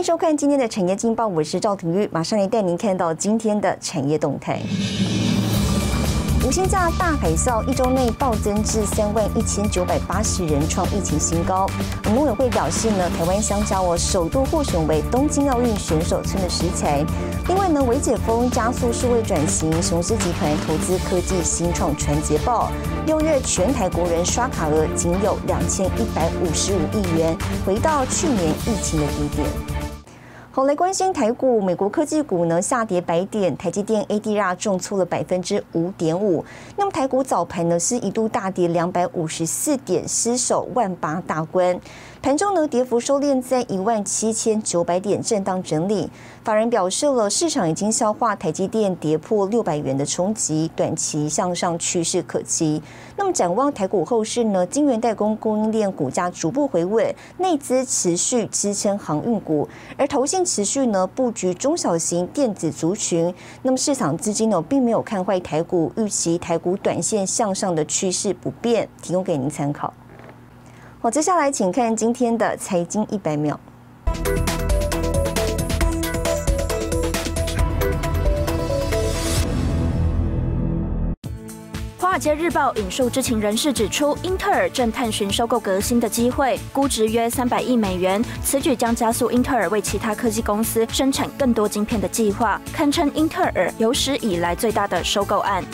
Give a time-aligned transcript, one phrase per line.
[0.00, 4.58] 迎收看今天的产业劲报，我是赵廷玉，马上来带您看到今天的产业动态。
[6.42, 11.68] 五星价大海啸一周内暴增至三万一千九百八十人，创疫情新高。
[12.14, 17.04] 农委会表示呢，台湾香蕉哦首度获选为东京奥运选手村的食材。
[17.46, 22.72] 另外呢，微解封加速数位转型，雄狮集团投资科技新创传捷报。
[23.04, 29.89] 六月全台国人刷卡额仅有两千一百五十五亿元，回到去年疫情的低点。
[30.52, 36.44] 好，来关心台股，美国科技股呢下跌百点，台积电 ADR 重挫了百分之五点五。
[36.76, 41.80] 那么台股早盘呢是一度大跌两百五十四点，失守万八大关。
[42.22, 46.10] 盘中呢，跌幅收敛在一万七千九百点，震荡整理。
[46.44, 52.82] 法人表示了，市场已经消化台积电跌破六百元的冲击，短期向上趋势可期。
[53.16, 54.66] 那么展望台股后市呢？
[54.66, 59.66] 晶圆代工供应链股价逐步回稳，内资持续支撑航运股，
[59.96, 63.34] 而投信持续呢布局中小型电子族群。
[63.62, 69.94] 那么市场资金呢并没有看坏台股，预期台股短线向上的趋势不变，提供给您参考。
[71.02, 73.58] 好，接下来请看今天的财经一百秒。
[81.96, 88.22] 华尔街日报引述知情人士指出，英特尔正探寻收购革新的机会，估值约三百亿美元。
[88.44, 95.64] 此举将加速英特尔为其他科技公司生产更多晶片的计划，堪称英特尔有史以来最大的收购案。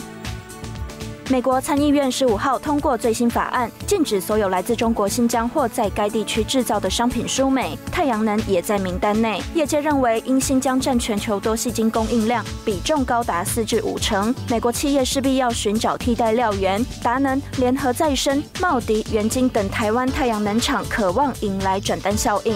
[1.29, 7.77] 美国参议院十五号通过最新法案，禁止所有来自中国新疆或在该地区制造的商品输美。
[7.91, 9.41] 太阳能也在名单内。
[9.53, 16.83] 业界认为，因新疆占全球多细晶供应量比重高达四至五成，美国企业势必要寻找替代料源。
[17.03, 22.55] 达能、联合再生、茂迪、元晶等台湾太阳能厂渴望迎来转单效应。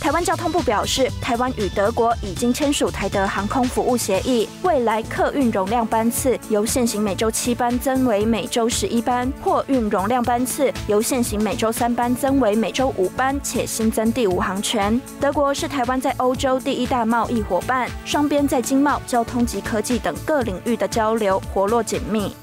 [0.00, 14.98] 台湾交通部表示，台湾与德国已经签署台德航空服务协议，未来客运容量班次由现行每周七班增为每周十一班，货运容量班次由现行每周三班增为每周五班，且新增第五航权。
[15.20, 22.34] 德国是台湾在欧洲第一大贸易伙伴，双边在经贸、交通及科技等各领域的交流活络紧密。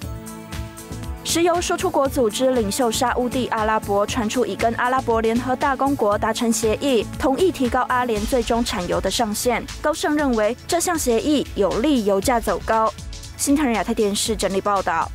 [1.28, 9.62] 石油输出国组织领袖沙乌地阿拉伯传出已跟阿拉伯联合大公国达成协议，同意提高阿联最终产油的上限。
[9.82, 12.90] 高盛认为这项协议有利油价走高。
[13.36, 15.12] 新唐人亚太电视整理报道。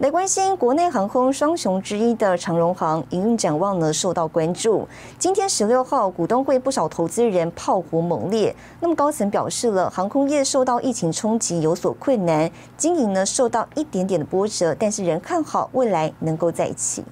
[0.00, 4.88] 来关心国内航空双雄之一的长荣航营运展望呢，受到关注。
[5.20, 17.04] 今天十六号股东会不少投资人炮火猛烈，那么高层表示了航空业受到疫情冲击有所困难，经营呢受到一点点的波折，但是仍看好未来能够在一起。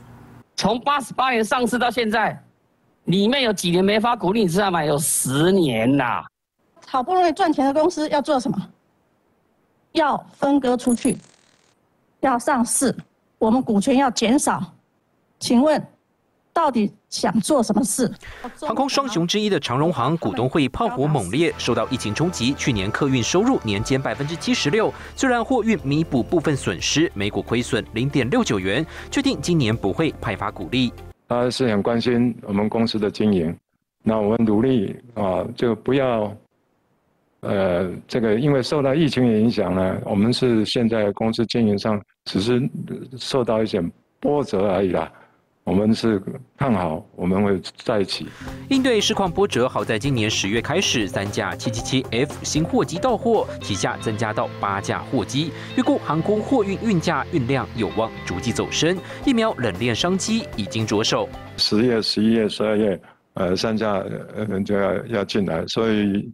[0.56, 2.36] 从八十八元上市到现在，
[3.04, 4.84] 里面有几年没发股利，你知道吗？
[4.84, 6.24] 有十年呐！
[6.88, 8.58] 好不容易赚钱的公司要做什么？
[9.92, 11.16] 要分割出去。
[12.22, 12.94] 要上市，
[13.36, 14.62] 我们股权要减少，
[15.40, 15.84] 请问
[16.52, 18.08] 到底想做什么事？
[18.60, 30.92] 航空双雄之一的长荣航股东会炮火猛烈，受到疫情冲击，去年客运收入年减百分之七十六，虽然货运弥补部分损失，每股亏损零点六九元，确定今年不会派发股利。
[31.28, 33.52] 他是很关心我们公司的经营，
[34.04, 36.32] 那我们努力啊，就不要。
[37.40, 42.68] 呃，这个因为受到疫情的影响呢，我们是现在公司经营上只是
[43.16, 43.82] 受到一些
[44.20, 45.10] 波折而已啦。
[45.64, 46.20] 我们是
[46.56, 48.26] 看好我们会在一起。
[48.68, 58.98] 应对市况波折，好在今年十月开始，三架七七七 F 新货机到货，旗下增加到八架货机，预估航空货运运价运量有望逐季走升。
[59.24, 63.00] 疫苗冷链商机已经着手，十月、十一月、十二月，
[63.34, 63.92] 呃，三架
[64.34, 66.30] 呃就要要进来，所以。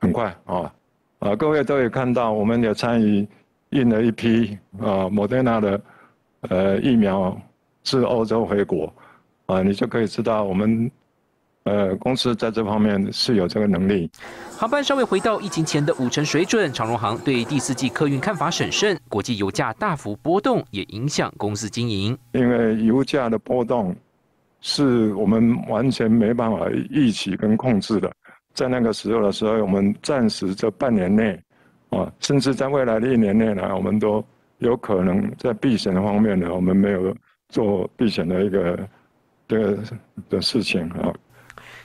[0.00, 0.74] 很快啊，
[1.20, 3.24] 啊，各位都有看到，我们也参与
[3.72, 5.80] 印了一批啊，莫德纳的
[6.48, 7.36] 呃疫苗
[7.82, 8.92] 自欧洲回国，
[9.46, 10.90] 啊，你就可以知道我们
[11.64, 14.10] 呃公司在这方面是有这个能力。
[14.56, 22.16] 航班稍微回到疫情前的五成水准，长荣航对第四季客运看法审慎，国际油价大幅波动也影响公司经营。
[22.32, 23.94] 因为油价的波动
[24.60, 28.12] 是我们完全没办法预期跟控制的。
[28.54, 31.40] 在那个时候的时候，我们暂时这半年内，
[31.92, 34.24] 啊，甚至在未来的一年内呢，我们都
[34.58, 37.14] 有可能在避险的方面呢，我们没有
[37.48, 38.88] 做避险的一个
[39.46, 39.78] 这个
[40.30, 41.12] 的事情啊。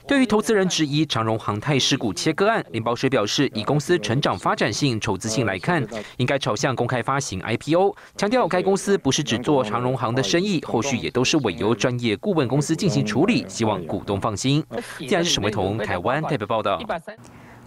[0.06, 7.94] 对于投资人质疑长荣航太事故切割案，林宝水表示，以公司成长发展性、筹资性来看，应该朝向公开发行 IPO。
[8.16, 14.64] 强调该公司不是只做长荣航的生意，后续也都是委由专业顾问公司进行处理，希望股东放心。
[14.96, 16.80] 既然是沈维彤，台湾代表报道。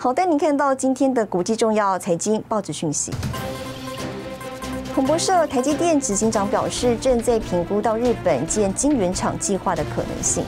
[0.03, 3.11] 好，带您看到今天的国际重要财经报纸讯息。
[4.95, 10.43] 彭博社台积电执行长表示，正在评估到日本建晶圆厂计划的可能性。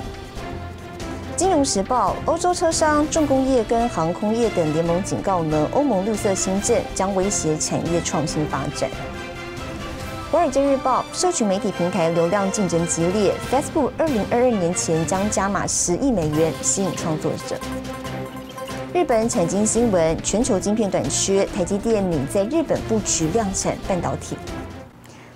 [1.36, 8.90] 金融时报，欧洲车商、重工业跟航空业等联盟警告呢，欧盟绿色新政将威胁产业创新发展。
[10.32, 17.56] 华尔街日报，社群媒体平台流量竞争激烈，Facebook 二零二二年前将加码十亿美元吸引创作者。
[18.94, 24.38] 日本产经新闻：全球晶片短缺，台积电拟在日本布局量产半导体。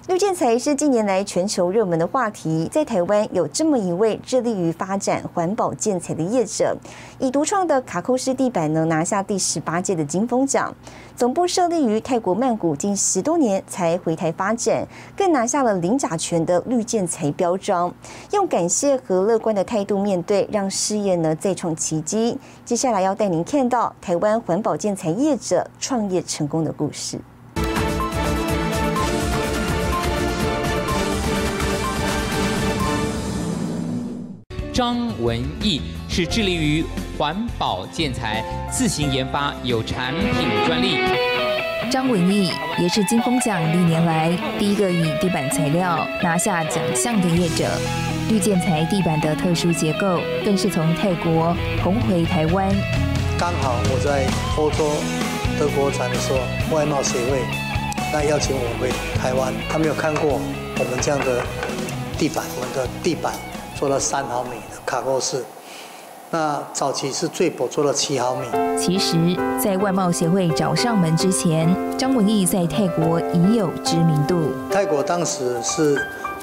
[0.07, 6.77] 绿建材是近年来全球热门的话题，在台湾有这么一位致力于发展环保建材的业者，
[7.19, 10.73] 以独创的卡扣式地板呢拿下第十八届的金风奖。
[11.13, 17.93] 总部设立于泰国曼谷，近十多年才回台发展，更拿下了零甲醛的绿建材标章。
[18.31, 22.37] 用感谢和乐观的态度面对，让事业呢再创奇迹。
[22.63, 27.19] 接下来要带您看到台湾环保建材业者创业成功的故事。
[34.77, 36.85] 张文义是致力于
[37.17, 40.99] 环保建材，自行研发有产品专利。
[41.89, 47.67] 张文义也是金风奖历年来第一个以地板材料拿下奖项的业者。
[48.29, 52.69] 绿建材地板的特殊结构，更是从泰国红回台湾。
[53.35, 54.27] 刚好我在
[54.57, 54.91] 欧洲
[55.57, 57.39] 德国展的时候，外贸协会
[58.13, 61.43] 那邀请我回台湾，他没有看过我们这样的
[62.15, 63.33] 地板，我们的地板。
[63.77, 65.45] 做了三毫米的卡扣式，
[66.31, 68.47] 那早期是最薄做了七毫米。
[68.75, 74.49] 其实，在外贸协会找上门之前，张文义在泰国已有知名度。
[74.71, 75.95] 泰国当时是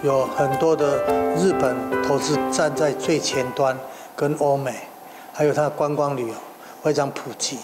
[0.05, 0.99] 有很多的
[1.35, 3.77] 日本投资站在最前端，
[4.15, 4.73] 跟欧美，
[5.33, 6.35] 还有它的观光旅游
[6.85, 7.59] 非常普及。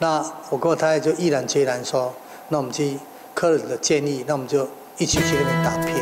[0.00, 2.12] 那我跟我太太就毅然决然说，
[2.48, 2.98] 那我们去
[3.32, 4.68] 客人的建议，那我们就。
[4.98, 5.96] 一起去那边打拼。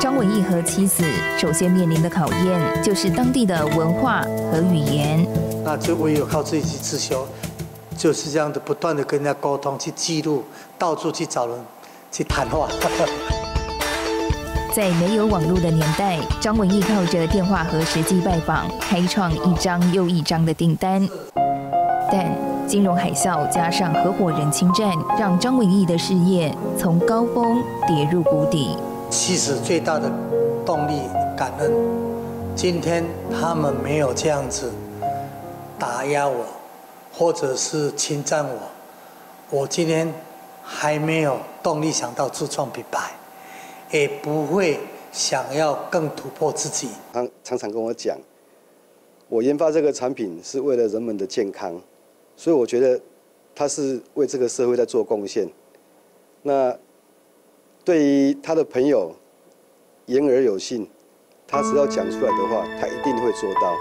[0.00, 1.04] 张文义和妻子
[1.38, 4.20] 首先面临的考验就是当地的文化
[4.52, 5.26] 和语言。
[5.64, 7.26] 那就唯有靠自己去自修，
[7.96, 10.44] 就是这样的不断的跟人家沟通，去记录，
[10.78, 11.58] 到处去找人
[12.12, 12.68] 去谈话。
[14.72, 21.08] 在没有网络的年代，张文义靠着电话和实际拜访，开创一张又一张的订单。
[22.12, 22.30] 但
[22.66, 28.76] 金融海啸加上合伙人侵占，让张文义的事业从高峰跌入谷底。
[29.08, 30.10] 其实最大的
[30.64, 31.02] 动力
[31.36, 31.72] 感恩，
[32.56, 34.72] 今天他们没有这样子
[35.78, 36.44] 打压我，
[37.12, 38.58] 或者是侵占我，
[39.48, 40.12] 我今天
[40.60, 43.12] 还没有动力想到自创品牌，
[43.92, 44.80] 也不会
[45.12, 46.88] 想要更突破自己。
[47.12, 48.18] 他常常跟我讲，
[49.28, 51.80] 我研发这个产品是为了人们的健康。
[52.36, 53.00] 所以我觉得
[53.54, 55.48] 他是为这个社会在做贡献。
[56.42, 56.76] 那
[57.84, 59.16] 对于他的朋友
[60.06, 60.88] 言而有信，
[61.48, 63.76] 他只要讲出来的话，他一定会做到。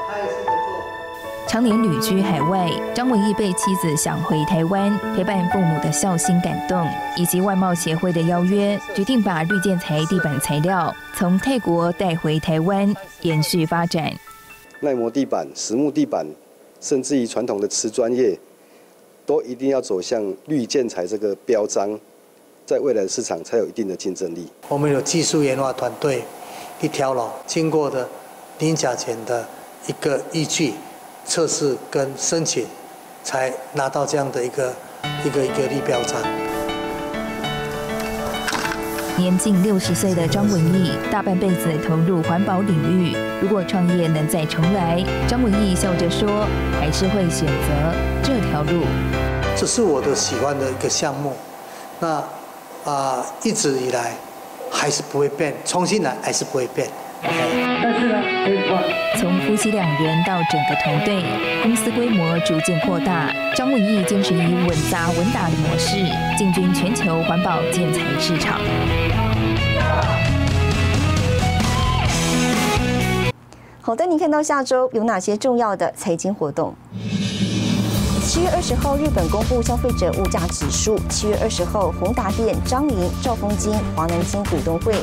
[1.47, 14.11] 常年旅居海外，张文义被妻子想回台湾陪伴父母的孝心感动，以及外贸协会的邀约，决定把绿建材地板材料从泰国带回台湾，延续发展。
[14.79, 16.25] 耐磨地板、实木地板。
[16.85, 18.37] 甚至于传统的瓷砖业，
[19.25, 21.99] 都一定要走向绿建材这个标章，
[22.63, 24.47] 在未来的市场才有一定的竞争力。
[24.69, 26.21] 我们有技术研发团队，
[26.79, 28.07] 一条龙经过的
[28.59, 29.47] 零甲醛的
[29.87, 30.75] 一个依据
[31.25, 32.67] 测试跟申请，
[33.23, 34.71] 才拿到这样的一个
[35.25, 36.44] 一个一个绿标章。
[39.17, 43.15] 年近六十岁的张文义，大半辈子投入环保领域。
[43.41, 46.45] 如果创业能再重来，张文义笑着说，
[46.79, 48.83] 还是会选择这条路。
[49.55, 51.33] 这是我的喜欢的一个项目，
[52.01, 52.21] 那
[52.83, 54.11] 啊，一直以来
[54.69, 56.85] 还是不会变，重新来还是不会变。
[57.23, 58.21] 但是呢，
[59.17, 61.23] 从夫妻两人到整个团队，
[61.63, 63.33] 公司规模逐渐扩大。
[63.55, 65.95] 张文义坚持以稳扎稳打的模式
[66.37, 68.59] 进军全球环保建材市场。
[73.85, 76.73] 好的，你看到下周有哪些重要的财经活动？
[78.25, 84.95] 七月二十号，日本公布消费者物价指数；七月二十号，宏达电、张银、兆丰金、华南金股东会；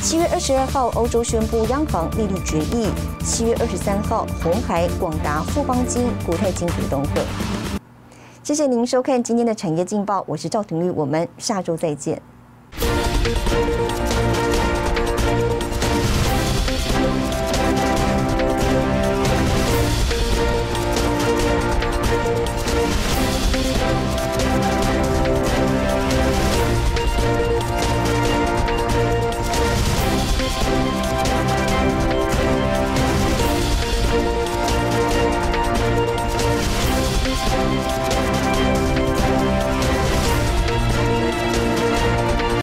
[0.00, 2.88] 七月二十二号，欧洲宣布央行利率决议；
[3.22, 7.20] 七月二十三号，红海、广达、富邦金、国泰金股东会。
[8.42, 12.22] 谢谢您收看今天的产业劲报，我是赵廷玉，我们下周再见。